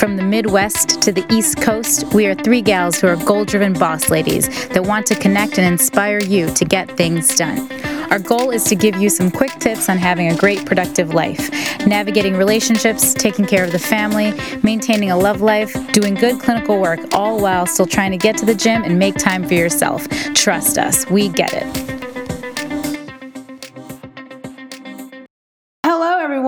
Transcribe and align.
From 0.00 0.16
the 0.16 0.22
Midwest 0.22 1.02
to 1.02 1.12
the 1.12 1.26
East 1.30 1.60
Coast, 1.60 2.14
we 2.14 2.24
are 2.24 2.34
three 2.34 2.62
gals 2.62 2.98
who 2.98 3.06
are 3.06 3.16
goal 3.16 3.44
driven 3.44 3.74
boss 3.74 4.08
ladies 4.08 4.48
that 4.68 4.82
want 4.82 5.04
to 5.08 5.14
connect 5.14 5.58
and 5.58 5.66
inspire 5.66 6.20
you 6.20 6.48
to 6.54 6.64
get 6.64 6.96
things 6.96 7.36
done. 7.36 7.70
Our 8.10 8.18
goal 8.18 8.48
is 8.48 8.64
to 8.64 8.74
give 8.74 8.96
you 8.96 9.10
some 9.10 9.30
quick 9.30 9.52
tips 9.58 9.90
on 9.90 9.98
having 9.98 10.32
a 10.32 10.36
great, 10.38 10.64
productive 10.64 11.12
life, 11.12 11.50
navigating 11.86 12.34
relationships, 12.34 13.12
taking 13.12 13.44
care 13.44 13.62
of 13.62 13.72
the 13.72 13.78
family, 13.78 14.32
maintaining 14.62 15.10
a 15.10 15.18
love 15.18 15.42
life, 15.42 15.74
doing 15.92 16.14
good 16.14 16.40
clinical 16.40 16.80
work, 16.80 17.00
all 17.12 17.38
while 17.38 17.66
still 17.66 17.84
trying 17.84 18.12
to 18.12 18.16
get 18.16 18.38
to 18.38 18.46
the 18.46 18.54
gym 18.54 18.82
and 18.82 18.98
make 18.98 19.16
time 19.16 19.46
for 19.46 19.52
yourself. 19.52 20.08
Trust 20.32 20.78
us, 20.78 21.06
we 21.10 21.28
get 21.28 21.52
it. 21.52 21.99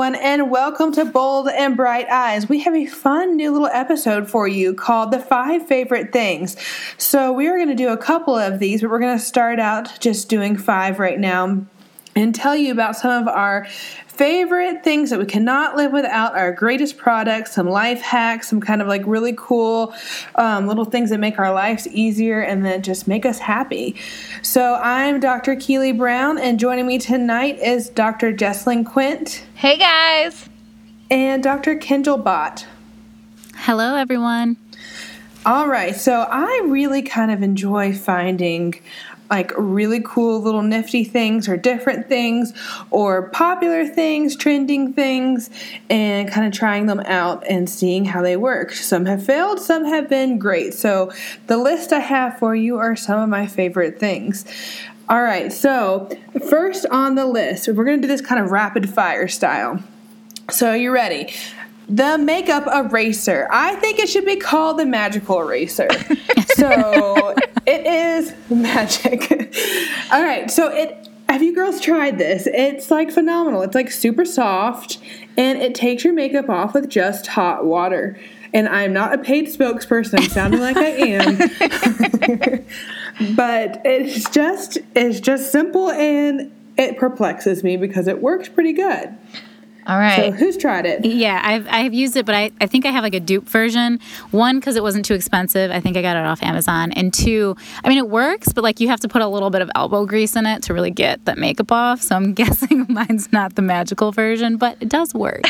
Everyone, 0.03 0.21
and 0.21 0.51
welcome 0.51 0.91
to 0.91 1.05
Bold 1.05 1.47
and 1.49 1.77
Bright 1.77 2.09
Eyes. 2.09 2.49
We 2.49 2.59
have 2.61 2.75
a 2.75 2.87
fun 2.87 3.37
new 3.37 3.53
little 3.53 3.69
episode 3.69 4.29
for 4.29 4.49
you 4.49 4.75
called 4.75 5.13
The 5.13 5.21
Five 5.21 5.69
Favorite 5.69 6.13
Things. 6.13 6.57
So, 6.99 7.33
we 7.33 7.47
are 7.47 7.57
going 7.57 7.69
to 7.69 7.77
do 7.77 7.91
a 7.91 7.97
couple 7.97 8.37
of 8.37 8.59
these, 8.59 8.81
but 8.81 8.91
we're 8.91 8.99
going 8.99 9.17
to 9.17 9.25
start 9.25 9.61
out 9.61 10.01
just 10.01 10.29
doing 10.29 10.57
five 10.57 10.99
right 10.99 11.21
now 11.21 11.65
and 12.15 12.35
tell 12.35 12.57
you 12.57 12.73
about 12.73 12.97
some 12.97 13.23
of 13.23 13.29
our 13.29 13.67
favorite 14.07 14.85
things 14.85 15.11
that 15.11 15.19
we 15.19 15.25
cannot 15.25 15.75
live 15.75 15.91
without 15.91 16.37
our 16.37 16.53
greatest 16.53 16.99
products, 16.99 17.53
some 17.53 17.69
life 17.69 18.01
hacks, 18.03 18.49
some 18.49 18.61
kind 18.61 18.83
of 18.83 18.89
like 18.89 19.03
really 19.07 19.35
cool 19.37 19.95
um, 20.35 20.67
little 20.67 20.85
things 20.85 21.11
that 21.11 21.19
make 21.19 21.39
our 21.39 21.53
lives 21.53 21.89
easier 21.89 22.41
and 22.41 22.65
then 22.65 22.83
just 22.83 23.09
make 23.09 23.25
us 23.25 23.39
happy. 23.39 23.97
So 24.43 24.79
I'm 24.83 25.19
Dr. 25.19 25.57
Keely 25.57 25.93
Brown, 25.93 26.39
and 26.39 26.61
joining 26.61 26.87
me 26.87 26.99
tonight 26.99 27.59
is 27.59 27.89
Dr. 27.89 28.33
Jesslyn 28.33 28.85
Quint. 28.85 29.45
Hey 29.55 29.79
guys. 29.79 30.49
And 31.11 31.43
Dr. 31.43 31.77
Kendall 31.77 32.19
Bott. 32.19 32.67
Hello, 33.57 33.97
everyone. 33.97 34.57
All 35.45 35.69
right, 35.69 35.97
so 35.97 36.27
I 36.31 36.63
really 36.67 37.03
kind 37.03 37.33
of 37.33 37.43
enjoy 37.43 37.95
finding 37.95 38.81
like 39.33 39.51
really 39.57 40.03
cool 40.05 40.43
little 40.43 40.61
nifty 40.61 41.05
things 41.05 41.49
or 41.49 41.57
different 41.57 42.07
things 42.07 42.53
or 42.91 43.31
popular 43.31 43.87
things, 43.87 44.37
trending 44.37 44.93
things, 44.93 45.49
and 45.89 46.31
kind 46.31 46.47
of 46.47 46.53
trying 46.53 46.85
them 46.85 47.01
out 47.01 47.43
and 47.49 47.71
seeing 47.71 48.05
how 48.05 48.21
they 48.21 48.37
work. 48.37 48.75
Some 48.75 49.07
have 49.07 49.25
failed, 49.25 49.59
some 49.59 49.87
have 49.87 50.07
been 50.07 50.39
great. 50.39 50.75
So 50.75 51.11
the 51.47 51.57
list 51.57 51.95
I 51.95 52.01
have 52.01 52.39
for 52.39 52.55
you 52.55 52.77
are 52.77 52.95
some 52.95 53.19
of 53.21 53.31
my 53.31 53.47
favorite 53.47 53.99
things. 53.99 54.45
All 55.09 55.23
right, 55.23 55.51
so 55.51 56.11
first 56.51 56.85
on 56.91 57.15
the 57.15 57.25
list, 57.25 57.69
we're 57.69 57.85
going 57.85 58.03
to 58.03 58.03
do 58.03 58.09
this 58.09 58.21
kind 58.21 58.45
of 58.45 58.51
rapid 58.51 58.91
fire 58.91 59.29
style. 59.29 59.83
So, 60.51 60.75
you 60.75 60.93
ready? 60.93 61.33
the 61.89 62.17
makeup 62.17 62.67
eraser. 62.73 63.49
I 63.51 63.75
think 63.77 63.99
it 63.99 64.09
should 64.09 64.25
be 64.25 64.37
called 64.37 64.79
the 64.79 64.87
magical 64.87 65.41
eraser. 65.41 65.89
so 66.55 67.35
it 67.67 67.87
is 67.87 68.35
magic. 68.51 69.31
All 70.13 70.23
right, 70.23 70.51
so 70.51 70.69
it 70.69 71.09
have 71.29 71.43
you 71.43 71.55
girls 71.55 71.81
tried 71.81 72.19
this? 72.19 72.47
It's 72.47 72.91
like 72.91 73.11
phenomenal. 73.11 73.63
It's 73.63 73.75
like 73.75 73.91
super 73.91 74.25
soft 74.25 74.99
and 75.39 75.63
it 75.63 75.75
takes 75.75 76.05
your 76.05 76.13
makeup 76.13 76.51
off 76.51 76.75
with 76.75 76.91
just 76.91 77.27
hot 77.27 77.65
water. 77.65 78.19
And 78.53 78.69
I'm 78.69 78.93
not 78.93 79.15
a 79.15 79.19
paid 79.19 79.47
spokesperson. 79.47 80.29
Sounding 80.29 80.61
like 80.61 80.77
I 80.77 80.89
am. 80.89 81.37
but 83.35 83.81
it's 83.85 84.29
just 84.29 84.79
it's 84.95 85.21
just 85.21 85.51
simple 85.51 85.91
and 85.91 86.53
it 86.77 86.99
perplexes 86.99 87.65
me 87.65 87.79
because 87.79 88.09
it 88.09 88.21
works 88.21 88.49
pretty 88.49 88.75
good. 88.75 89.17
All 89.87 89.99
right. 89.99 90.17
So 90.17 90.31
who's 90.33 90.57
tried 90.57 90.87
it? 90.87 91.05
Yeah, 91.05 91.41
I've, 91.43 91.67
I've 91.69 91.93
used 91.93 92.17
it, 92.17 92.25
but 92.25 92.35
I, 92.35 92.51
I 92.61 92.67
think 92.67 92.87
I 92.87 92.91
have 92.91 93.03
like 93.03 93.15
a 93.15 93.21
dupe 93.21 93.49
version. 93.49 93.99
One, 94.31 94.59
because 94.61 94.77
it 94.77 94.83
wasn't 94.83 95.05
too 95.05 95.15
expensive. 95.15 95.71
I 95.71 95.81
think 95.81 95.97
I 95.97 96.03
got 96.03 96.17
it 96.17 96.25
off 96.25 96.43
Amazon. 96.43 96.93
And 96.93 97.13
two, 97.13 97.57
I 97.85 97.89
mean, 97.89 97.99
it 97.99 98.09
works, 98.09 98.53
but 98.53 98.63
like 98.63 98.81
you 98.81 98.89
have 98.89 99.01
to 99.01 99.09
put 99.09 99.23
a 99.23 99.29
little 99.29 99.51
bit 99.51 99.63
of 99.63 99.71
elbow 99.75 100.07
grease 100.07 100.37
in 100.37 100.47
it 100.47 100.63
to 100.65 100.75
really 100.75 100.91
get 100.91 101.25
that 101.25 101.39
makeup 101.39 101.73
off. 101.73 102.03
So 102.03 102.17
I'm 102.17 102.33
guessing 102.43 102.87
mine's 102.89 103.33
not 103.33 103.55
the 103.57 103.63
magical 103.63 104.13
version, 104.13 104.57
but 104.57 104.77
it 104.81 104.89
does 104.89 105.15
work. 105.15 105.43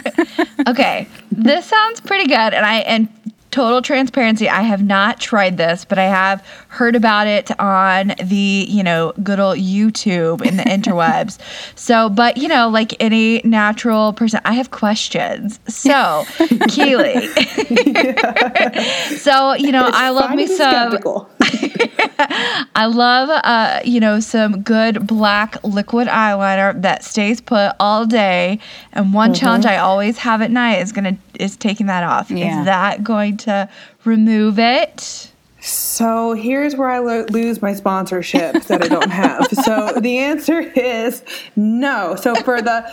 okay. 0.68 1.08
This 1.32 1.66
sounds 1.66 2.00
pretty 2.00 2.26
good. 2.26 2.54
And 2.54 2.64
I, 2.64 2.76
and 2.78 3.08
total 3.56 3.80
transparency, 3.80 4.50
I 4.50 4.60
have 4.60 4.82
not 4.82 5.18
tried 5.18 5.56
this, 5.56 5.86
but 5.86 5.98
I 5.98 6.04
have 6.04 6.46
heard 6.68 6.94
about 6.94 7.26
it 7.26 7.58
on 7.58 8.12
the, 8.22 8.66
you 8.68 8.82
know, 8.82 9.14
good 9.22 9.40
old 9.40 9.56
YouTube 9.56 10.44
in 10.44 10.58
the 10.58 10.62
interwebs. 10.66 11.38
So, 11.74 12.10
but 12.10 12.36
you 12.36 12.48
know, 12.48 12.68
like 12.68 12.94
any 13.00 13.40
natural 13.44 14.12
person, 14.12 14.42
I 14.44 14.52
have 14.52 14.72
questions. 14.72 15.58
So, 15.68 16.26
Keely. 16.68 17.28
so, 19.16 19.54
you 19.54 19.72
know, 19.72 19.86
it's 19.86 19.96
I 19.96 20.10
love 20.10 20.34
me 20.34 20.46
some. 20.48 20.98
I 22.74 22.86
love, 22.86 23.28
uh, 23.44 23.80
you 23.84 24.00
know, 24.00 24.20
some 24.20 24.62
good 24.62 25.06
black 25.06 25.62
liquid 25.64 26.08
eyeliner 26.08 26.80
that 26.82 27.04
stays 27.04 27.40
put 27.40 27.72
all 27.80 28.06
day. 28.06 28.58
And 28.92 29.12
one 29.12 29.32
mm-hmm. 29.32 29.40
challenge 29.40 29.66
I 29.66 29.78
always 29.78 30.18
have 30.18 30.42
at 30.42 30.50
night 30.50 30.80
is 30.80 30.92
gonna 30.92 31.16
is 31.38 31.56
taking 31.56 31.86
that 31.86 32.04
off. 32.04 32.30
Yeah. 32.30 32.60
Is 32.60 32.66
that 32.66 33.04
going 33.04 33.36
to 33.38 33.68
remove 34.04 34.58
it? 34.58 35.32
So 35.60 36.32
here's 36.32 36.76
where 36.76 36.88
I 36.88 37.00
lo- 37.00 37.26
lose 37.30 37.60
my 37.60 37.74
sponsorship 37.74 38.62
that 38.64 38.84
I 38.84 38.88
don't 38.88 39.10
have. 39.10 39.48
so 39.64 39.98
the 40.00 40.18
answer 40.18 40.60
is 40.60 41.24
no. 41.56 42.14
So 42.14 42.36
for 42.36 42.62
the, 42.62 42.88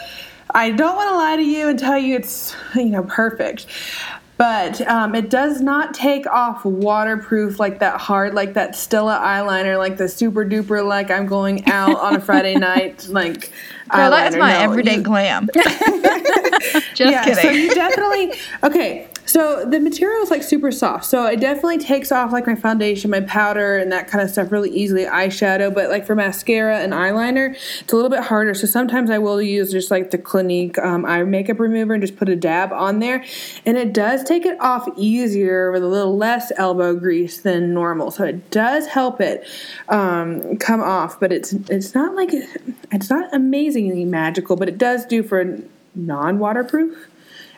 I 0.49 0.71
don't 0.71 0.95
want 0.95 1.09
to 1.11 1.15
lie 1.15 1.35
to 1.35 1.43
you 1.43 1.67
and 1.67 1.77
tell 1.77 1.97
you 1.97 2.15
it's 2.15 2.55
you 2.75 2.85
know 2.85 3.03
perfect, 3.03 3.67
but 4.37 4.81
um, 4.87 5.15
it 5.15 5.29
does 5.29 5.61
not 5.61 5.93
take 5.93 6.25
off 6.27 6.65
waterproof 6.65 7.59
like 7.59 7.79
that 7.79 7.99
hard 8.01 8.33
like 8.33 8.53
that 8.53 8.71
Stila 8.71 9.21
eyeliner 9.21 9.77
like 9.77 9.97
the 9.97 10.07
super 10.07 10.43
duper 10.45 10.85
like 10.85 11.11
I'm 11.11 11.27
going 11.27 11.65
out 11.69 11.99
on 11.99 12.15
a 12.15 12.21
Friday 12.21 12.55
night 12.59 13.07
like. 13.09 13.51
Girl, 13.91 14.09
that's 14.09 14.35
my 14.35 14.53
no, 14.53 14.59
everyday 14.59 14.95
you, 14.95 15.01
glam. 15.03 15.49
Just 15.53 16.99
yeah, 16.99 17.23
kidding. 17.23 17.43
So 17.43 17.49
you 17.51 17.69
definitely 17.75 18.33
okay. 18.63 19.07
So 19.25 19.65
the 19.65 19.79
material 19.79 20.21
is 20.23 20.31
like 20.31 20.43
super 20.43 20.71
soft. 20.71 21.05
So 21.05 21.25
it 21.25 21.39
definitely 21.39 21.77
takes 21.77 22.11
off 22.11 22.31
like 22.31 22.45
my 22.45 22.55
foundation, 22.55 23.09
my 23.09 23.21
powder, 23.21 23.77
and 23.77 23.91
that 23.91 24.07
kind 24.07 24.23
of 24.23 24.29
stuff 24.29 24.51
really 24.51 24.69
easily. 24.69 25.05
Eyeshadow, 25.05 25.73
but 25.73 25.89
like 25.89 26.05
for 26.05 26.15
mascara 26.15 26.79
and 26.79 26.93
eyeliner, 26.93 27.55
it's 27.81 27.93
a 27.93 27.95
little 27.95 28.09
bit 28.09 28.23
harder. 28.23 28.53
So 28.53 28.67
sometimes 28.67 29.09
I 29.09 29.17
will 29.17 29.41
use 29.41 29.71
just 29.71 29.91
like 29.91 30.11
the 30.11 30.17
Clinique 30.17 30.77
um, 30.79 31.05
eye 31.05 31.23
makeup 31.23 31.59
remover 31.59 31.93
and 31.93 32.03
just 32.03 32.17
put 32.17 32.29
a 32.29 32.35
dab 32.35 32.71
on 32.73 32.99
there, 32.99 33.23
and 33.65 33.77
it 33.77 33.93
does 33.93 34.23
take 34.23 34.45
it 34.45 34.59
off 34.59 34.87
easier 34.97 35.71
with 35.71 35.83
a 35.83 35.87
little 35.87 36.17
less 36.17 36.51
elbow 36.57 36.95
grease 36.95 37.41
than 37.41 37.73
normal. 37.73 38.11
So 38.11 38.25
it 38.25 38.51
does 38.51 38.87
help 38.87 39.21
it 39.21 39.47
um, 39.89 40.57
come 40.57 40.81
off, 40.81 41.19
but 41.19 41.31
it's 41.31 41.53
it's 41.53 41.95
not 41.95 42.15
like 42.15 42.31
it's 42.91 43.09
not 43.09 43.33
amazingly 43.33 44.05
magical, 44.05 44.55
but 44.55 44.67
it 44.67 44.77
does 44.77 45.05
do 45.05 45.23
for 45.23 45.59
non 45.95 46.39
waterproof 46.39 47.07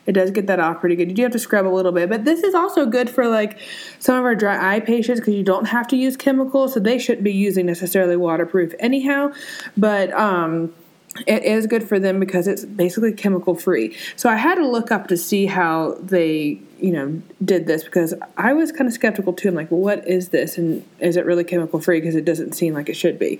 it 0.05 0.13
does 0.13 0.31
get 0.31 0.47
that 0.47 0.59
off 0.59 0.79
pretty 0.79 0.95
good. 0.95 1.09
You 1.09 1.15
do 1.15 1.23
have 1.23 1.31
to 1.31 1.39
scrub 1.39 1.67
a 1.67 1.69
little 1.69 1.91
bit, 1.91 2.09
but 2.09 2.25
this 2.25 2.43
is 2.43 2.53
also 2.53 2.85
good 2.85 3.09
for 3.09 3.27
like 3.27 3.59
some 3.99 4.17
of 4.17 4.23
our 4.23 4.35
dry 4.35 4.75
eye 4.75 4.79
patients 4.79 5.19
because 5.19 5.33
you 5.33 5.43
don't 5.43 5.65
have 5.65 5.87
to 5.89 5.95
use 5.95 6.15
chemicals, 6.15 6.73
so 6.73 6.79
they 6.79 6.99
shouldn't 6.99 7.23
be 7.23 7.33
using 7.33 7.65
necessarily 7.65 8.15
waterproof 8.15 8.73
anyhow. 8.79 9.31
But 9.75 10.11
um, 10.13 10.73
it 11.27 11.43
is 11.43 11.65
good 11.65 11.87
for 11.87 11.97
them 11.97 12.19
because 12.19 12.47
it's 12.47 12.65
basically 12.65 13.13
chemical 13.13 13.55
free. 13.55 13.95
So 14.15 14.29
I 14.29 14.35
had 14.35 14.55
to 14.55 14.67
look 14.67 14.91
up 14.91 15.07
to 15.07 15.17
see 15.17 15.45
how 15.45 15.97
they, 16.01 16.59
you 16.77 16.91
know, 16.91 17.21
did 17.43 17.67
this 17.67 17.85
because 17.85 18.13
I 18.37 18.51
was 18.51 18.73
kind 18.73 18.85
of 18.87 18.93
skeptical 18.93 19.31
too. 19.31 19.47
I'm 19.47 19.55
like, 19.55 19.71
well, 19.71 19.79
what 19.79 20.05
is 20.05 20.29
this? 20.29 20.57
And 20.57 20.85
is 20.99 21.15
it 21.15 21.25
really 21.25 21.45
chemical 21.45 21.79
free? 21.79 22.01
Because 22.01 22.15
it 22.15 22.25
doesn't 22.25 22.53
seem 22.53 22.73
like 22.73 22.89
it 22.89 22.97
should 22.97 23.17
be. 23.17 23.39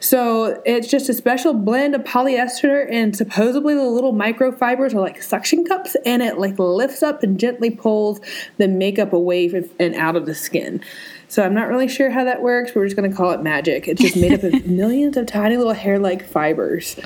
So 0.00 0.62
it's 0.66 0.86
just 0.86 1.08
a 1.08 1.14
special 1.14 1.54
blend 1.54 1.94
of 1.94 2.02
polyester 2.04 2.86
and 2.90 3.16
supposedly 3.16 3.74
the 3.74 3.84
little 3.84 4.12
microfibers 4.12 4.92
are 4.92 5.00
like 5.00 5.22
suction 5.22 5.64
cups 5.64 5.96
and 6.04 6.22
it 6.22 6.38
like 6.38 6.58
lifts 6.58 7.02
up 7.02 7.22
and 7.22 7.40
gently 7.40 7.70
pulls 7.70 8.20
the 8.58 8.68
makeup 8.68 9.14
away 9.14 9.46
and 9.78 9.94
out 9.94 10.14
of 10.14 10.26
the 10.26 10.34
skin. 10.34 10.82
So 11.28 11.42
I'm 11.42 11.54
not 11.54 11.68
really 11.68 11.88
sure 11.88 12.10
how 12.10 12.24
that 12.24 12.42
works. 12.42 12.74
We're 12.74 12.84
just 12.86 12.96
going 12.96 13.10
to 13.10 13.16
call 13.16 13.32
it 13.32 13.42
magic. 13.42 13.88
It's 13.88 14.00
just 14.00 14.16
made 14.16 14.32
up 14.32 14.42
of 14.42 14.66
millions 14.66 15.16
of 15.16 15.26
tiny 15.26 15.56
little 15.56 15.72
hair-like 15.72 16.26
fibers. 16.26 16.96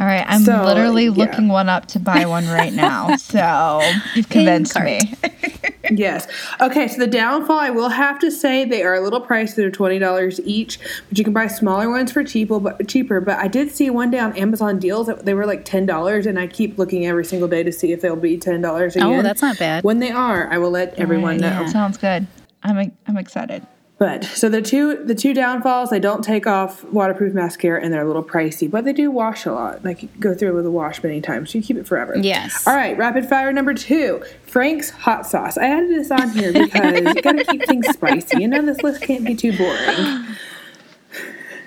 All 0.00 0.06
right, 0.06 0.24
I'm 0.26 0.42
so, 0.42 0.64
literally 0.64 1.04
yeah. 1.04 1.10
looking 1.10 1.46
one 1.46 1.68
up 1.68 1.86
to 1.86 2.00
buy 2.00 2.26
one 2.26 2.46
right 2.48 2.72
now. 2.72 3.16
So 3.34 3.80
you've 4.14 4.28
convinced 4.28 4.78
me. 4.80 5.00
yes. 5.90 6.26
Okay, 6.60 6.86
so 6.88 6.98
the 6.98 7.06
downfall, 7.06 7.58
I 7.58 7.70
will 7.70 7.88
have 7.88 8.18
to 8.20 8.30
say 8.30 8.64
they 8.64 8.82
are 8.82 8.94
a 8.94 9.00
little 9.00 9.20
pricey. 9.20 9.56
They're 9.56 9.70
twenty 9.70 9.98
dollars 9.98 10.40
each, 10.40 10.78
but 11.08 11.18
you 11.18 11.24
can 11.24 11.32
buy 11.32 11.48
smaller 11.48 11.90
ones 11.90 12.12
for 12.12 12.22
cheaper. 12.22 12.60
But 12.60 12.86
cheaper. 12.86 13.20
But 13.20 13.38
I 13.38 13.48
did 13.48 13.72
see 13.72 13.90
one 13.90 14.10
day 14.10 14.18
on 14.20 14.36
Amazon 14.36 14.78
deals 14.78 15.06
that 15.08 15.24
they 15.24 15.34
were 15.34 15.46
like 15.46 15.64
ten 15.64 15.84
dollars, 15.84 16.26
and 16.26 16.38
I 16.38 16.46
keep 16.46 16.78
looking 16.78 17.06
every 17.06 17.24
single 17.24 17.48
day 17.48 17.62
to 17.62 17.72
see 17.72 17.92
if 17.92 18.00
they'll 18.00 18.14
be 18.14 18.36
ten 18.36 18.60
dollars 18.60 18.96
oh, 18.96 19.00
again. 19.00 19.20
Oh, 19.20 19.22
that's 19.22 19.42
not 19.42 19.58
bad. 19.58 19.82
When 19.84 19.98
they 19.98 20.10
are, 20.10 20.48
I 20.52 20.58
will 20.58 20.70
let 20.70 20.94
everyone 20.94 21.32
right, 21.32 21.40
know. 21.40 21.62
Yeah. 21.62 21.66
Sounds 21.66 21.96
good. 21.96 22.26
I'm 22.64 22.92
I'm 23.06 23.16
excited. 23.16 23.66
But 23.96 24.24
so 24.24 24.48
the 24.48 24.60
two 24.60 25.04
the 25.04 25.14
two 25.14 25.32
downfalls, 25.34 25.90
they 25.90 26.00
don't 26.00 26.24
take 26.24 26.48
off 26.48 26.82
waterproof 26.84 27.32
mascara 27.32 27.82
and 27.82 27.92
they're 27.92 28.02
a 28.02 28.06
little 28.06 28.24
pricey, 28.24 28.68
but 28.68 28.84
they 28.84 28.92
do 28.92 29.10
wash 29.10 29.46
a 29.46 29.52
lot. 29.52 29.84
Like 29.84 30.02
you 30.02 30.08
go 30.18 30.34
through 30.34 30.50
it 30.50 30.54
with 30.54 30.66
a 30.66 30.70
wash 30.70 31.02
many 31.02 31.20
times, 31.20 31.52
so 31.52 31.58
you 31.58 31.64
keep 31.64 31.76
it 31.76 31.86
forever. 31.86 32.16
Yes. 32.16 32.66
All 32.66 32.74
right, 32.74 32.96
rapid 32.98 33.28
fire 33.28 33.52
number 33.52 33.72
two, 33.72 34.24
Frank's 34.46 34.90
hot 34.90 35.26
sauce. 35.26 35.56
I 35.56 35.66
added 35.68 35.90
this 35.90 36.10
on 36.10 36.30
here 36.30 36.52
because 36.52 37.14
you 37.14 37.22
gotta 37.22 37.44
keep 37.44 37.64
things 37.66 37.88
spicy. 37.88 38.40
You 38.40 38.48
know 38.48 38.62
this 38.62 38.82
list 38.82 39.00
can't 39.00 39.24
be 39.24 39.36
too 39.36 39.56
boring. 39.56 40.26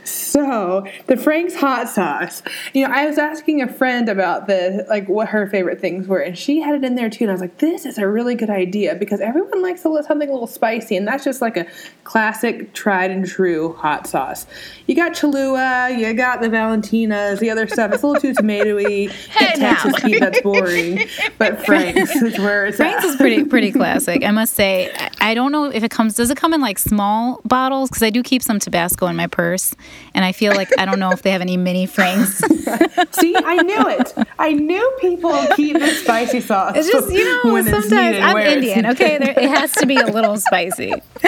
So 0.07 0.86
the 1.07 1.18
Frank's 1.18 1.56
hot 1.56 1.89
sauce. 1.89 2.42
You 2.74 2.88
know, 2.88 2.94
I 2.94 3.06
was 3.06 3.18
asking 3.18 3.62
a 3.62 3.68
friend 3.68 4.07
about 4.07 4.48
the 4.48 4.86
like 4.89 5.07
what 5.09 5.27
her 5.30 5.48
favorite 5.48 5.81
things 5.81 6.07
were, 6.07 6.19
and 6.19 6.38
she 6.38 6.62
had 6.62 6.75
it 6.75 6.83
in 6.83 6.95
there 6.95 7.09
too. 7.09 7.25
And 7.25 7.31
I 7.31 7.33
was 7.33 7.42
like, 7.42 7.57
this 7.57 7.86
is 7.86 7.98
a 7.98 8.07
really 8.07 8.36
good 8.36 8.50
idea 8.50 8.95
because 8.95 9.19
everyone 9.19 9.62
likes 9.62 9.83
a 9.83 9.89
little, 9.89 10.07
something 10.07 10.30
a 10.30 10.31
little 10.31 10.48
spicy, 10.48 10.95
and 10.95 11.07
that's 11.07 11.24
just 11.24 11.42
like 11.42 11.57
a 11.57 11.68
classic, 12.04 12.74
tried 12.74 13.12
and 13.12 13.25
true 13.27 13.74
hot 13.74 14.07
sauce. 14.07 14.48
You 14.86 14.95
got 14.95 15.13
Cholula, 15.13 15.89
you 15.92 16.13
got 16.13 16.42
the 16.42 16.50
Valentinas, 16.50 17.39
the 17.39 17.50
other 17.50 17.68
stuff. 17.68 17.92
It's 17.94 18.04
a 18.04 18.07
little 18.07 18.21
too 18.21 18.33
tomatoey. 18.33 19.12
Hey, 19.38 19.59
now. 19.59 19.75
Texas 19.75 20.04
Pete, 20.04 20.19
that's 20.19 20.42
boring. 20.42 21.07
But 21.38 21.59
Frank's 21.65 22.15
is 22.15 22.39
where 22.39 22.65
it's 22.65 22.77
Frank's 22.77 23.04
at. 23.04 23.09
is 23.09 23.15
pretty 23.18 23.44
pretty 23.44 23.71
classic. 23.71 24.24
I 24.24 24.31
must 24.31 24.54
say. 24.54 24.92
I- 25.27 25.31
I 25.31 25.33
don't 25.33 25.51
know 25.51 25.65
if 25.65 25.83
it 25.83 25.91
comes. 25.91 26.15
Does 26.15 26.31
it 26.31 26.38
come 26.38 26.53
in 26.53 26.62
like 26.62 26.79
small 26.79 27.41
bottles? 27.44 27.89
Because 27.89 28.01
I 28.01 28.09
do 28.09 28.24
keep 28.24 28.41
some 28.41 28.59
Tabasco 28.59 29.07
in 29.07 29.15
my 29.18 29.27
purse, 29.27 29.75
and 30.15 30.24
I 30.24 30.31
feel 30.31 30.56
like 30.56 30.69
I 30.79 30.85
don't 30.85 31.00
know 31.00 31.12
if 31.12 31.21
they 31.21 31.31
have 31.31 31.41
any 31.41 31.57
mini 31.57 31.85
Franks. 31.85 32.38
See, 33.12 33.35
I 33.35 33.62
knew 33.62 33.88
it. 33.89 34.13
I 34.39 34.53
knew 34.53 34.97
people 35.01 35.38
keep 35.56 35.77
the 35.77 35.89
spicy 35.89 36.39
sauce. 36.41 36.77
It's 36.77 36.89
just 36.89 37.12
you 37.12 37.25
know 37.25 37.53
when 37.53 37.65
sometimes 37.65 37.91
needed, 37.91 38.21
I'm 38.21 38.38
Indian. 38.38 38.85
Okay, 38.88 39.18
there, 39.18 39.31
it 39.38 39.50
has 39.50 39.74
to 39.74 39.85
be 39.85 39.97
a 39.97 40.07
little 40.07 40.38
spicy. 40.38 40.94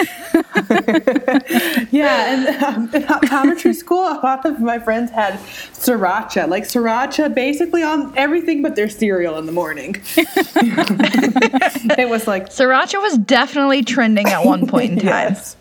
Yeah, 1.90 2.32
and 2.32 2.62
um, 2.62 2.90
in 2.94 3.02
optometry 3.02 3.74
school, 3.74 4.00
a 4.04 4.20
lot 4.22 4.44
of 4.46 4.60
my 4.60 4.78
friends 4.78 5.10
had 5.10 5.34
sriracha, 5.72 6.48
like 6.48 6.64
sriracha, 6.64 7.34
basically 7.34 7.82
on 7.82 8.16
everything 8.16 8.62
but 8.62 8.76
their 8.76 8.88
cereal 8.88 9.38
in 9.38 9.46
the 9.46 9.52
morning. 9.52 9.96
it 11.96 12.08
was 12.08 12.26
like 12.26 12.48
Sriracha 12.50 13.00
was 13.00 13.18
definitely 13.18 13.82
trending 13.90 14.26
at 14.28 14.44
one 14.44 14.66
point 14.66 14.92
in 14.92 14.98
time. 15.00 15.32
yes. 15.34 15.56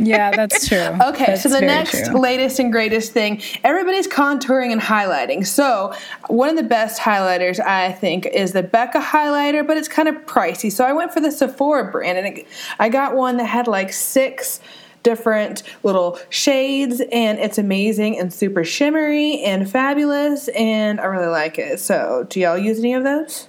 Yeah, 0.00 0.32
that's 0.34 0.66
true. 0.66 0.78
Okay, 1.10 1.26
That's 1.26 1.42
so 1.44 1.48
the 1.48 1.60
next 1.60 2.06
true. 2.08 2.18
latest 2.20 2.58
and 2.58 2.72
greatest 2.72 3.12
thing, 3.12 3.40
everybody's 3.62 4.08
contouring 4.08 4.72
and 4.72 4.80
highlighting. 4.80 5.46
So, 5.46 5.94
one 6.26 6.48
of 6.48 6.56
the 6.56 6.64
best 6.64 7.00
highlighters 7.00 7.60
I 7.60 7.92
think 7.92 8.26
is 8.26 8.52
the 8.52 8.62
Becca 8.64 8.98
highlighter, 9.00 9.64
but 9.66 9.76
it's 9.76 9.86
kind 9.88 10.08
of 10.08 10.16
pricey. 10.26 10.72
So, 10.72 10.84
I 10.84 10.92
went 10.92 11.12
for 11.12 11.20
the 11.20 11.30
Sephora 11.30 11.90
brand 11.90 12.18
and 12.18 12.38
it, 12.38 12.48
I 12.80 12.88
got 12.88 13.14
one 13.14 13.36
that 13.36 13.44
had 13.46 13.68
like 13.68 13.92
six 13.92 14.60
different 15.02 15.62
little 15.82 16.18
shades 16.30 17.00
and 17.12 17.38
it's 17.38 17.56
amazing 17.58 18.18
and 18.18 18.32
super 18.34 18.64
shimmery 18.64 19.40
and 19.42 19.70
fabulous 19.70 20.48
and 20.48 21.00
I 21.00 21.04
really 21.04 21.28
like 21.30 21.58
it. 21.58 21.78
So, 21.80 22.26
do 22.28 22.40
y'all 22.40 22.58
use 22.58 22.80
any 22.80 22.94
of 22.94 23.04
those? 23.04 23.46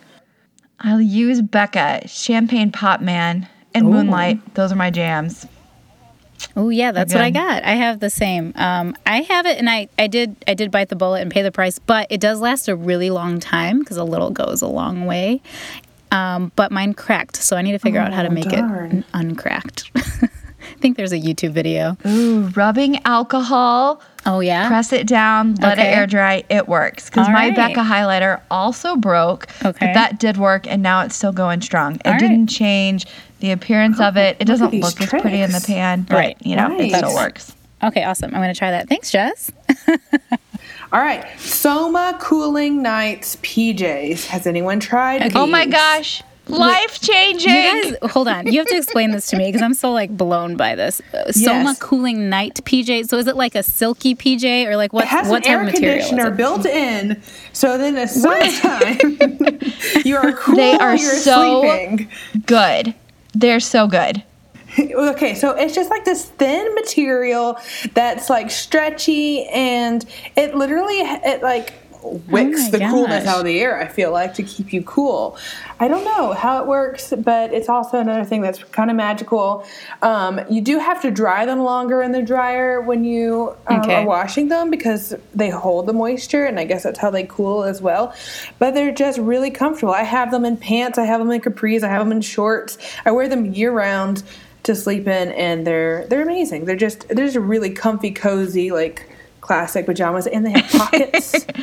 I'll 0.79 1.01
use 1.01 1.41
Becca, 1.41 2.07
Champagne 2.07 2.71
Pop 2.71 3.01
Man, 3.01 3.47
and 3.73 3.87
Moonlight. 3.87 4.55
Those 4.55 4.71
are 4.71 4.75
my 4.75 4.89
jams. 4.89 5.45
Oh 6.55 6.69
yeah, 6.69 6.91
that's 6.91 7.13
what 7.13 7.21
I 7.23 7.29
got. 7.29 7.63
I 7.63 7.71
have 7.73 7.99
the 7.99 8.09
same. 8.09 8.51
Um, 8.55 8.95
I 9.05 9.21
have 9.21 9.45
it, 9.45 9.57
and 9.59 9.69
I, 9.69 9.87
I 9.99 10.07
did 10.07 10.35
I 10.47 10.55
did 10.55 10.71
bite 10.71 10.89
the 10.89 10.95
bullet 10.95 11.21
and 11.21 11.29
pay 11.31 11.43
the 11.43 11.51
price, 11.51 11.77
but 11.77 12.07
it 12.09 12.19
does 12.19 12.39
last 12.41 12.67
a 12.67 12.75
really 12.75 13.09
long 13.11 13.39
time 13.39 13.79
because 13.79 13.97
a 13.97 14.03
little 14.03 14.31
goes 14.31 14.61
a 14.63 14.67
long 14.67 15.05
way. 15.05 15.41
Um, 16.11 16.51
but 16.55 16.71
mine 16.71 16.93
cracked, 16.93 17.37
so 17.37 17.55
I 17.55 17.61
need 17.61 17.71
to 17.73 17.79
figure 17.79 17.99
out 18.01 18.11
how 18.11 18.23
to 18.23 18.29
Oh, 18.29 18.33
make 18.33 18.49
darn. 18.49 18.99
it 18.99 19.05
uncracked. 19.13 19.91
I 19.95 20.29
think 20.81 20.97
there's 20.97 21.13
a 21.13 21.17
YouTube 21.19 21.51
video. 21.51 21.95
Ooh, 22.05 22.47
rubbing 22.55 22.99
alcohol, 23.05 24.01
Oh 24.25 24.39
yeah, 24.39 24.67
press 24.67 24.93
it 24.93 25.07
down, 25.07 25.55
let 25.55 25.79
Okay. 25.79 25.89
it 25.91 25.95
air 25.97 26.05
dry. 26.07 26.43
It 26.49 26.67
works. 26.67 27.09
Because 27.09 27.27
my 27.27 27.47
right. 27.47 27.55
Becca 27.55 27.79
highlighter 27.81 28.39
also 28.51 28.95
broke, 28.95 29.47
Okay. 29.65 29.87
but 29.87 29.93
that 29.93 30.19
did 30.19 30.37
work, 30.37 30.67
and 30.67 30.83
now 30.83 31.01
it's 31.01 31.15
still 31.15 31.31
going 31.31 31.61
strong. 31.61 31.95
It 31.95 32.01
All 32.05 32.11
right. 32.13 32.19
didn't 32.19 32.47
change 32.47 33.07
the 33.39 33.49
appearance 33.51 33.99
of 33.99 34.17
it. 34.17 34.37
It 34.39 34.45
doesn't 34.45 34.69
these 34.69 34.83
look 34.83 35.01
as 35.01 35.09
pretty 35.09 35.41
in 35.41 35.51
the 35.51 35.63
pan, 35.65 36.03
but 36.07 36.15
Right. 36.15 36.37
you 36.41 36.55
know, 36.55 36.77
it 36.79 36.89
still 36.89 37.01
Nice. 37.09 37.15
works. 37.15 37.53
Okay, 37.83 38.03
awesome. 38.03 38.33
I'm 38.35 38.41
gonna 38.41 38.53
try 38.53 38.69
that. 38.69 38.87
Thanks, 38.87 39.09
Jess. 39.11 39.51
All 40.93 40.99
right, 40.99 41.25
Soma 41.39 42.17
Cooling 42.19 42.81
Nights 42.81 43.37
PJs. 43.37 44.27
Has 44.27 44.45
anyone 44.45 44.79
tried? 44.79 45.35
Oh 45.35 45.47
my 45.47 45.65
gosh, 45.65 46.21
life 46.51 46.99
changing. 47.01 47.51
You 47.53 47.97
guys, 48.01 48.11
hold 48.11 48.27
on. 48.27 48.47
You 48.47 48.59
have 48.59 48.67
to 48.67 48.75
explain 48.77 49.11
this 49.11 49.27
to 49.27 49.37
me 49.37 49.45
because 49.47 49.61
I'm 49.61 49.73
so 49.73 49.91
like 49.91 50.15
blown 50.15 50.55
by 50.57 50.75
this. 50.75 51.01
Uh, 51.13 51.31
Soma 51.31 51.63
Yes. 51.71 51.79
cooling 51.79 52.29
night 52.29 52.59
PJ. 52.63 53.07
So 53.07 53.17
is 53.17 53.27
it 53.27 53.35
like 53.35 53.55
a 53.55 53.63
silky 53.63 54.15
PJ 54.15 54.65
or 54.67 54.75
like 54.77 54.93
what? 54.93 55.05
It 55.05 55.09
has 55.09 55.27
what 55.29 55.37
an 55.37 55.41
type 55.43 55.51
air 55.51 55.59
of 55.61 55.65
material 55.73 55.97
is 55.99 56.07
conditioner 56.09 56.33
it? 56.33 56.37
built 56.37 56.65
in, 56.65 57.21
so 57.53 57.77
then 57.77 57.97
at 57.97 58.09
summertime 58.09 59.59
you 60.05 60.17
are 60.17 60.33
cool. 60.33 60.55
They 60.55 60.77
are 60.77 60.95
you're 60.95 61.15
so- 61.15 61.61
sleeping. 61.61 62.09
good. 62.45 62.93
They're 63.33 63.59
so 63.59 63.87
good. 63.87 64.23
Okay, 64.79 65.35
so 65.35 65.51
it's 65.51 65.75
just 65.75 65.89
like 65.89 66.05
this 66.05 66.23
thin 66.25 66.73
material 66.75 67.57
that's 67.93 68.29
like 68.29 68.49
stretchy, 68.49 69.43
and 69.47 70.05
it 70.37 70.55
literally 70.55 70.95
it 70.99 71.43
like 71.43 71.73
wicks 72.03 72.63
my 72.63 72.69
the 72.71 72.79
coolness 72.79 73.25
out 73.25 73.39
of 73.39 73.45
the 73.45 73.59
air. 73.59 73.79
I 73.79 73.87
feel 73.87 74.11
like 74.11 74.33
to 74.35 74.43
keep 74.43 74.73
you 74.73 74.83
cool. 74.83 75.37
I 75.79 75.87
don't 75.87 76.03
know 76.05 76.33
how 76.33 76.61
it 76.61 76.67
works, 76.67 77.13
but 77.17 77.53
it's 77.53 77.69
also 77.69 77.99
another 77.99 78.23
thing 78.23 78.41
that's 78.41 78.63
kind 78.65 78.89
of 78.89 78.95
magical. 78.95 79.65
Um, 80.01 80.41
you 80.49 80.61
do 80.61 80.79
have 80.79 81.01
to 81.03 81.11
dry 81.11 81.45
them 81.45 81.59
longer 81.59 82.01
in 82.01 82.11
the 82.11 82.21
dryer 82.21 82.81
when 82.81 83.03
you 83.03 83.55
um, 83.67 83.81
Okay. 83.81 83.95
are 83.95 84.05
washing 84.05 84.49
them 84.49 84.69
because 84.69 85.13
they 85.33 85.49
hold 85.49 85.87
the 85.87 85.93
moisture, 85.93 86.45
and 86.45 86.59
I 86.59 86.65
guess 86.65 86.83
that's 86.83 86.99
how 86.99 87.09
they 87.09 87.23
cool 87.23 87.63
as 87.63 87.81
well. 87.81 88.13
But 88.59 88.73
they're 88.73 88.91
just 88.93 89.17
really 89.19 89.51
comfortable. 89.51 89.93
I 89.93 90.03
have 90.03 90.31
them 90.31 90.45
in 90.45 90.57
pants, 90.57 90.97
I 90.97 91.05
have 91.05 91.19
them 91.19 91.31
in 91.31 91.41
capris, 91.41 91.83
I 91.83 91.89
have 91.89 91.99
them 91.99 92.11
in 92.11 92.21
shorts. 92.21 92.77
I 93.05 93.11
wear 93.11 93.27
them 93.27 93.45
year 93.53 93.71
round 93.71 94.23
to 94.63 94.75
sleep 94.75 95.07
in, 95.07 95.31
and 95.31 95.65
they're 95.65 96.05
they're 96.07 96.21
amazing. 96.21 96.65
They're 96.65 96.75
just 96.75 97.07
they're 97.09 97.25
just 97.25 97.37
really 97.37 97.71
comfy, 97.71 98.11
cozy, 98.11 98.71
like 98.71 99.07
classic 99.51 99.85
pajamas, 99.85 100.27
and 100.27 100.45
they 100.45 100.51
have 100.51 100.69
pockets. 100.71 101.45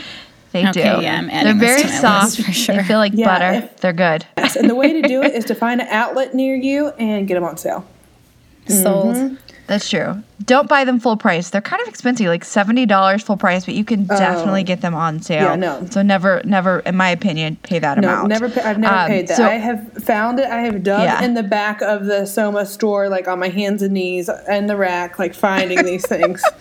They 0.51 0.61
Okay, 0.67 0.73
do. 0.73 1.03
yeah, 1.03 1.19
I'm 1.19 1.27
They're 1.27 1.37
adding 1.37 1.59
this 1.59 1.69
very 1.69 1.83
to 1.83 1.89
my 1.89 1.95
soft. 2.01 2.39
list 2.39 2.47
for 2.47 2.53
sure. 2.55 2.77
They 2.77 2.83
feel 2.85 2.97
like 2.97 3.13
Yeah, 3.15 3.27
butter. 3.27 3.67
if- 3.67 3.77
They're 3.81 3.93
good. 3.93 4.25
Yes, 4.39 4.57
and 4.57 4.69
the 4.71 4.75
way 4.75 4.95
to 4.99 5.07
do 5.07 5.23
it 5.23 5.35
is 5.35 5.45
to 5.45 5.55
find 5.65 5.83
an 5.83 5.89
outlet 5.91 6.35
near 6.35 6.55
you 6.57 6.89
and 6.99 7.29
get 7.29 7.35
them 7.35 7.45
on 7.45 7.59
sale. 7.59 7.85
Sold. 8.67 9.15
Mm-hmm. 9.17 9.35
That's 9.67 9.91
true. 9.91 10.23
Don't 10.45 10.67
buy 10.67 10.85
them 10.85 10.99
full 11.01 11.19
price. 11.19 11.51
They're 11.51 11.61
kind 11.61 11.83
of 11.83 11.89
expensive, 11.89 12.27
like 12.29 12.45
seventy 12.47 12.87
dollars 12.87 13.23
full 13.23 13.37
price, 13.37 13.67
but 13.67 13.75
you 13.75 13.85
can 13.85 14.05
definitely 14.05 14.63
get 14.63 14.81
them 14.81 14.95
on 14.95 15.21
sale. 15.21 15.49
Oh. 15.49 15.51
Yeah, 15.51 15.57
no. 15.57 15.87
So 15.91 16.01
never, 16.01 16.41
never, 16.47 16.79
in 16.81 16.97
my 16.97 17.11
opinion, 17.11 17.57
pay 17.63 17.79
that 17.81 17.99
No, 17.99 18.09
amount. 18.09 18.29
never. 18.29 18.49
pa- 18.49 18.63
I've 18.65 18.79
never 18.79 18.97
Um, 18.97 19.07
paid 19.07 19.29
that. 19.29 19.37
so- 19.37 19.45
I 19.47 19.57
have 19.57 19.93
found 20.03 20.41
it. 20.41 20.47
I 20.47 20.63
have 20.63 20.83
dug 20.83 21.03
Yeah. 21.03 21.23
in 21.23 21.35
the 21.35 21.43
back 21.43 21.83
of 21.83 22.07
the 22.07 22.25
Soma 22.25 22.65
store, 22.65 23.11
like 23.11 23.29
on 23.29 23.39
my 23.39 23.49
hands 23.49 23.83
and 23.83 23.93
knees 23.93 24.31
in 24.49 24.67
the 24.67 24.77
rack, 24.77 25.19
like 25.19 25.35
finding 25.35 25.85
these 25.85 26.07
things. 26.07 26.43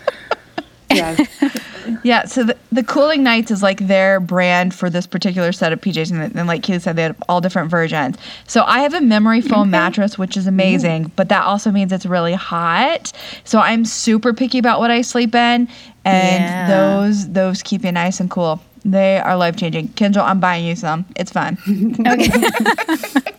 Yeah, 0.98 1.26
Yeah, 2.04 2.26
so 2.26 2.44
the, 2.44 2.58
the 2.72 2.84
Cooling 2.84 3.24
Nights 3.24 3.50
is 3.50 3.64
like 3.64 3.88
their 3.88 4.20
brand 4.20 4.74
for 4.76 4.90
this 4.90 5.08
particular 5.08 5.52
set 5.54 5.72
of 5.72 5.80
PJs, 5.80 6.12
and, 6.12 6.36
and 6.36 6.48
like 6.48 6.62
Keith 6.64 6.82
said, 6.84 6.96
they 6.98 7.04
have 7.04 7.16
all 7.30 7.40
different 7.40 7.72
versions. 7.72 8.18
So 8.46 8.64
I 8.64 8.80
have 8.80 8.94
a 8.94 9.00
memory 9.02 9.40
foam 9.42 9.70
mattress, 9.70 10.18
which 10.18 10.36
is 10.36 10.48
amazing, 10.48 11.12
but 11.16 11.30
that 11.30 11.44
also 11.44 11.72
means 11.72 11.92
it's 11.94 12.06
really 12.06 12.34
hot. 12.34 13.14
So 13.46 13.60
I'm 13.60 13.86
super 13.86 14.34
picky 14.34 14.58
about 14.60 14.80
what 14.80 14.92
I 14.92 15.02
sleep 15.02 15.34
in, 15.34 15.70
and 16.04 16.44
Yeah. 16.44 16.68
those 16.68 17.30
those 17.30 17.64
keep 17.64 17.84
you 17.86 17.92
nice 17.94 18.20
and 18.20 18.30
cool. 18.30 18.62
They 18.84 19.18
are 19.20 19.36
life 19.38 19.56
changing. 19.56 19.88
Kendall, 19.90 20.24
I'm 20.24 20.40
buying 20.42 20.66
you 20.66 20.76
some. 20.76 21.06
It's 21.16 21.32
fun. 21.32 21.58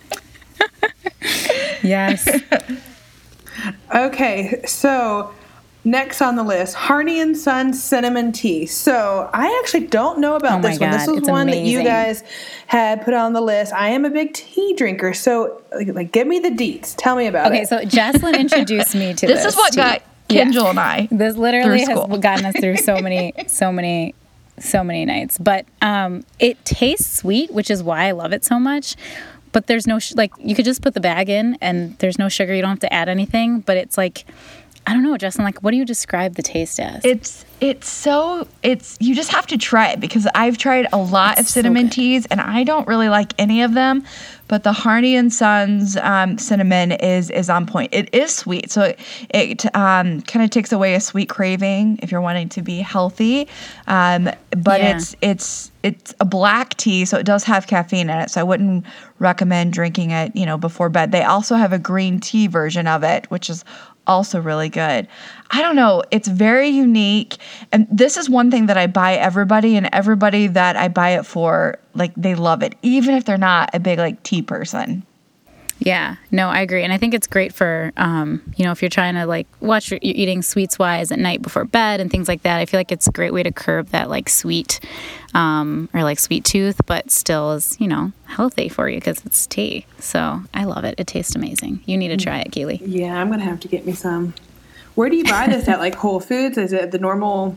Yes. 1.82 2.26
Okay, 3.94 4.60
so 4.66 5.32
next 5.84 6.20
on 6.20 6.36
the 6.36 6.42
list, 6.42 6.74
Harney 6.74 7.20
and 7.20 7.36
Son 7.36 7.72
cinnamon 7.72 8.32
tea. 8.32 8.66
So 8.66 9.30
I 9.32 9.58
actually 9.62 9.86
don't 9.86 10.18
know 10.18 10.36
about 10.36 10.58
Oh 10.58 10.62
my 10.62 10.70
this 10.70 10.80
one. 10.80 10.90
This 10.90 11.06
God, 11.06 11.10
was 11.12 11.18
it's 11.20 11.28
one 11.28 11.46
that 11.48 11.58
you 11.58 11.82
guys 11.82 12.22
had 12.66 13.02
put 13.04 13.14
on 13.14 13.32
the 13.32 13.40
list. 13.40 13.72
I 13.72 13.88
am 13.90 14.04
a 14.04 14.10
big 14.10 14.34
tea 14.34 14.74
drinker, 14.74 15.14
so 15.14 15.62
like, 15.74 15.88
like 15.94 16.12
give 16.12 16.26
me 16.26 16.38
the 16.40 16.50
deets. 16.50 16.94
Tell 16.96 17.16
me 17.16 17.26
about 17.26 17.46
Okay, 17.48 17.62
it. 17.62 17.72
Okay, 17.72 17.84
so 17.84 17.88
Jocelyn 17.88 18.34
introduced 18.34 18.94
me 18.94 19.14
to 19.14 19.26
this. 19.26 19.42
This 19.44 19.52
is 19.54 19.56
what 19.56 19.72
tea. 19.72 19.76
got 19.76 20.02
Yeah. 20.28 20.42
Kendall 20.44 20.66
and 20.68 20.80
I. 20.80 21.08
This 21.10 21.36
literally 21.36 21.80
has 21.84 21.98
gotten 22.20 22.44
us 22.44 22.56
through 22.60 22.76
so 22.78 23.00
many, 23.00 23.32
so 23.46 23.72
many, 23.72 24.14
so 24.58 24.84
many 24.84 25.04
nights. 25.06 25.38
But 25.38 25.64
um, 25.80 26.24
it 26.38 26.62
tastes 26.66 27.18
sweet, 27.18 27.50
which 27.52 27.70
is 27.70 27.82
why 27.82 28.08
I 28.08 28.10
love 28.10 28.32
it 28.32 28.44
so 28.44 28.58
much. 28.58 28.94
But 29.52 29.66
there's 29.68 29.86
no 29.86 29.98
sh- 29.98 30.14
like 30.14 30.32
you 30.38 30.54
could 30.54 30.66
just 30.66 30.82
put 30.82 30.92
the 30.92 31.00
bag 31.00 31.30
in, 31.30 31.56
and 31.62 31.96
there's 31.98 32.18
no 32.18 32.28
sugar. 32.28 32.54
You 32.54 32.60
don't 32.60 32.70
have 32.70 32.78
to 32.80 32.92
add 32.92 33.08
anything. 33.08 33.60
But 33.60 33.78
it's 33.78 33.96
like 33.96 34.26
I 34.88 34.94
don't 34.94 35.02
know, 35.02 35.18
Justin. 35.18 35.44
Like, 35.44 35.62
what 35.62 35.72
do 35.72 35.76
you 35.76 35.84
describe 35.84 36.34
the 36.36 36.42
taste 36.42 36.80
as? 36.80 37.04
It's 37.04 37.44
it's 37.60 37.88
so 37.90 38.48
it's 38.62 38.96
you 39.00 39.14
just 39.14 39.30
have 39.32 39.46
to 39.48 39.58
try 39.58 39.88
it 39.88 40.00
because 40.00 40.26
I've 40.34 40.56
tried 40.56 40.86
a 40.92 40.96
lot 40.96 41.32
It's 41.38 41.48
of 41.50 41.52
cinnamon 41.52 41.86
good. 41.86 41.92
teas 41.92 42.26
and 42.26 42.40
I 42.40 42.64
don't 42.64 42.86
really 42.88 43.10
like 43.10 43.34
any 43.36 43.60
of 43.62 43.74
them, 43.74 44.04
but 44.46 44.62
the 44.62 44.72
Harney 44.72 45.14
and 45.14 45.30
Sons 45.30 45.98
um, 45.98 46.38
cinnamon 46.38 46.92
is 46.92 47.28
is 47.30 47.50
on 47.50 47.66
point. 47.66 47.92
It 47.92 48.14
is 48.14 48.34
sweet, 48.34 48.70
so 48.70 48.82
it, 48.84 48.98
it 49.28 49.76
um, 49.76 50.22
kind 50.22 50.42
of 50.42 50.48
takes 50.48 50.72
away 50.72 50.94
a 50.94 51.00
sweet 51.00 51.28
craving 51.28 51.98
if 52.02 52.10
you're 52.10 52.22
wanting 52.22 52.48
to 52.50 52.62
be 52.62 52.78
healthy. 52.78 53.46
Um, 53.88 54.30
but 54.56 54.80
Yeah. 54.80 54.96
it's 54.96 55.16
it's 55.20 55.70
it's 55.82 56.14
a 56.20 56.24
black 56.24 56.78
tea, 56.78 57.04
so 57.04 57.18
it 57.18 57.26
does 57.26 57.44
have 57.44 57.66
caffeine 57.66 58.08
in 58.08 58.18
it. 58.20 58.30
So 58.30 58.40
I 58.40 58.44
wouldn't 58.44 58.86
recommend 59.18 59.74
drinking 59.74 60.12
it, 60.12 60.34
you 60.34 60.46
know, 60.46 60.56
before 60.56 60.88
bed. 60.88 61.12
They 61.12 61.24
also 61.24 61.56
have 61.56 61.74
a 61.74 61.78
green 61.78 62.20
tea 62.20 62.46
version 62.46 62.86
of 62.86 63.02
it, 63.04 63.30
which 63.30 63.50
is 63.50 63.64
also 64.08 64.40
really 64.40 64.68
good. 64.68 65.06
I 65.50 65.62
don't 65.62 65.76
know, 65.76 66.02
it's 66.10 66.28
very 66.28 66.68
unique. 66.68 67.36
And 67.72 67.86
this 67.90 68.16
is 68.16 68.28
one 68.28 68.50
thing 68.50 68.66
that 68.66 68.76
I 68.76 68.86
buy 68.86 69.14
everybody 69.14 69.76
and 69.76 69.88
everybody 69.92 70.46
that 70.48 70.76
I 70.76 70.88
buy 70.88 71.10
it 71.10 71.26
for, 71.26 71.78
like 71.94 72.12
they 72.16 72.34
love 72.34 72.62
it, 72.62 72.74
even 72.82 73.14
if 73.14 73.24
they're 73.24 73.38
not 73.38 73.70
a 73.74 73.80
big 73.80 73.98
like 73.98 74.22
tea 74.22 74.42
person. 74.42 75.04
Yeah, 75.80 76.16
no, 76.30 76.48
I 76.48 76.60
agree, 76.60 76.82
and 76.82 76.92
I 76.92 76.98
think 76.98 77.14
it's 77.14 77.26
great 77.26 77.54
for 77.54 77.92
um, 77.96 78.42
you 78.56 78.64
know 78.64 78.72
if 78.72 78.82
you're 78.82 78.88
trying 78.88 79.14
to 79.14 79.26
like 79.26 79.46
watch 79.60 79.90
your, 79.90 80.00
you're 80.02 80.16
eating 80.16 80.42
sweets 80.42 80.78
wise 80.78 81.12
at 81.12 81.18
night 81.18 81.40
before 81.40 81.64
bed 81.64 82.00
and 82.00 82.10
things 82.10 82.26
like 82.26 82.42
that. 82.42 82.58
I 82.58 82.66
feel 82.66 82.80
like 82.80 82.90
it's 82.90 83.06
a 83.06 83.12
great 83.12 83.32
way 83.32 83.42
to 83.42 83.52
curb 83.52 83.88
that 83.88 84.10
like 84.10 84.28
sweet 84.28 84.80
um, 85.34 85.88
or 85.94 86.02
like 86.02 86.18
sweet 86.18 86.44
tooth, 86.44 86.80
but 86.86 87.10
still 87.10 87.52
is 87.52 87.76
you 87.80 87.86
know 87.86 88.12
healthy 88.26 88.68
for 88.68 88.88
you 88.88 88.96
because 88.96 89.24
it's 89.24 89.46
tea. 89.46 89.86
So 90.00 90.42
I 90.52 90.64
love 90.64 90.84
it. 90.84 90.96
It 90.98 91.06
tastes 91.06 91.36
amazing. 91.36 91.80
You 91.86 91.96
need 91.96 92.08
to 92.08 92.16
try 92.16 92.40
it, 92.40 92.50
Keely. 92.50 92.80
Yeah, 92.84 93.20
I'm 93.20 93.30
gonna 93.30 93.44
have 93.44 93.60
to 93.60 93.68
get 93.68 93.86
me 93.86 93.92
some. 93.92 94.34
Where 94.96 95.08
do 95.08 95.16
you 95.16 95.24
buy 95.24 95.46
this 95.46 95.68
at? 95.68 95.78
Like 95.78 95.94
Whole 95.96 96.18
Foods? 96.18 96.58
Is 96.58 96.72
it 96.72 96.90
the 96.90 96.98
normal 96.98 97.56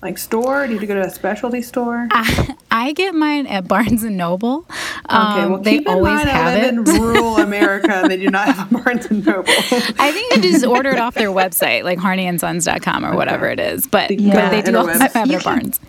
like 0.00 0.18
store? 0.18 0.66
Do 0.66 0.72
you 0.72 0.78
have 0.78 0.80
to 0.80 0.86
go 0.86 0.94
to 0.94 1.06
a 1.06 1.10
specialty 1.10 1.62
store? 1.62 2.08
I 2.70 2.92
get 2.94 3.14
mine 3.14 3.46
at 3.46 3.68
Barnes 3.68 4.02
and 4.02 4.16
Noble. 4.16 4.66
Okay, 5.06 5.14
Um, 5.16 5.52
well, 5.52 5.60
they 5.62 5.78
keep 5.78 5.88
in 5.88 5.94
always 5.94 6.14
mind 6.14 6.28
I 6.30 6.32
have 6.32 6.54
live 6.54 6.64
it. 6.64 6.68
in 6.74 6.84
rural 7.02 7.36
America 7.38 7.92
and 7.92 8.10
they 8.10 8.16
do 8.16 8.30
not 8.30 8.46
have 8.54 8.70
a 8.72 8.74
Barnes 8.82 9.06
and 9.06 9.26
Noble. 9.26 9.44
I 9.50 10.12
think 10.12 10.36
you 10.36 10.42
just 10.42 10.64
order 10.64 10.90
it 10.90 10.98
off 10.98 11.14
their 11.14 11.30
website, 11.30 11.82
like 11.84 11.98
harneyandsons.com 11.98 13.04
or 13.04 13.14
whatever 13.16 13.48
it 13.48 13.58
is. 13.60 13.86
But, 13.86 14.10
Yeah. 14.18 14.34
but 14.34 14.50
they 14.50 14.62
do 14.62 14.76
also 14.76 14.92
have 14.98 15.28
it 15.30 15.34
at 15.34 15.44
Barnes. 15.44 15.80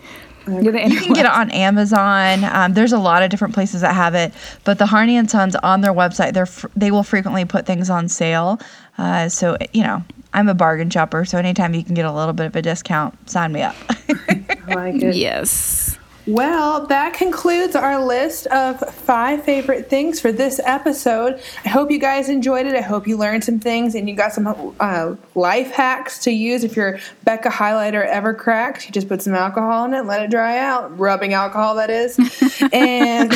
Yeah, 0.46 0.70
the 0.72 0.88
You 0.90 1.00
can 1.00 1.12
get 1.14 1.24
it 1.24 1.32
on 1.32 1.50
Amazon. 1.52 2.44
Um, 2.44 2.74
there's 2.74 2.92
a 2.92 2.98
lot 2.98 3.22
of 3.22 3.30
different 3.30 3.54
places 3.54 3.80
that 3.80 3.94
have 3.94 4.14
it, 4.14 4.34
but 4.64 4.78
the 4.78 4.84
Harney 4.86 5.16
and 5.16 5.30
Sons 5.30 5.56
on 5.56 5.80
their 5.80 5.92
website, 5.94 6.34
they're 6.34 6.44
fr- 6.44 6.66
they 6.76 6.90
will 6.90 7.02
frequently 7.02 7.46
put 7.46 7.64
things 7.64 7.88
on 7.88 8.08
sale. 8.08 8.60
Uh, 8.98 9.30
so 9.30 9.56
you 9.72 9.82
know, 9.82 10.04
I'm 10.34 10.48
a 10.50 10.54
bargain 10.54 10.90
shopper, 10.90 11.24
so 11.24 11.38
anytime 11.38 11.72
you 11.72 11.82
can 11.82 11.94
get 11.94 12.04
a 12.04 12.12
little 12.12 12.34
bit 12.34 12.44
of 12.44 12.56
a 12.56 12.60
discount, 12.60 13.30
sign 13.30 13.52
me 13.52 13.62
up. 13.62 13.74
I 13.88 14.44
like 14.74 14.96
it. 15.02 15.14
Yes. 15.16 15.98
Well, 16.26 16.86
that 16.86 17.12
concludes 17.12 17.76
our 17.76 18.02
list 18.02 18.46
of 18.46 18.80
five 18.94 19.44
favorite 19.44 19.90
things 19.90 20.20
for 20.20 20.32
this 20.32 20.58
episode. 20.64 21.38
I 21.66 21.68
hope 21.68 21.90
you 21.90 21.98
guys 21.98 22.30
enjoyed 22.30 22.64
it. 22.66 22.74
I 22.74 22.80
hope 22.80 23.06
you 23.06 23.18
learned 23.18 23.44
some 23.44 23.58
things 23.58 23.94
and 23.94 24.08
you 24.08 24.16
got 24.16 24.32
some 24.32 24.74
uh, 24.80 25.16
life 25.34 25.70
hacks 25.70 26.18
to 26.20 26.30
use 26.30 26.64
if 26.64 26.76
your 26.76 26.98
Becca 27.24 27.50
highlighter 27.50 28.06
ever 28.06 28.32
cracks. 28.32 28.86
You 28.86 28.92
just 28.92 29.06
put 29.06 29.20
some 29.20 29.34
alcohol 29.34 29.84
in 29.84 29.92
it, 29.92 30.06
let 30.06 30.22
it 30.22 30.30
dry 30.30 30.56
out. 30.56 30.98
Rubbing 30.98 31.34
alcohol, 31.34 31.74
that 31.74 31.90
is. 31.90 32.18
and 32.72 33.30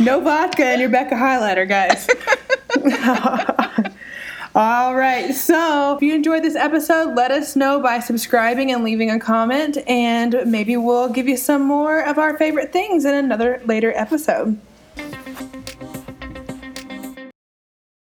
no 0.00 0.20
vodka 0.20 0.72
in 0.74 0.80
your 0.80 0.88
Becca 0.88 1.14
highlighter, 1.14 1.68
guys. 1.68 2.08
All 4.56 4.94
right. 4.94 5.34
So 5.34 5.96
if 5.96 6.02
you 6.02 6.14
enjoyed 6.14 6.44
this 6.44 6.54
episode, 6.54 7.16
let 7.16 7.32
us 7.32 7.56
know 7.56 7.80
by 7.80 7.98
subscribing 7.98 8.70
and 8.70 8.84
leaving 8.84 9.10
a 9.10 9.18
comment, 9.18 9.78
and 9.88 10.42
maybe 10.46 10.76
we'll 10.76 11.08
give 11.08 11.26
you 11.26 11.36
some 11.36 11.62
more 11.62 11.98
of 11.98 12.18
our 12.18 12.38
favorite 12.38 12.72
things 12.72 13.04
in 13.04 13.16
another 13.16 13.60
later 13.64 13.92
episode. 13.96 14.56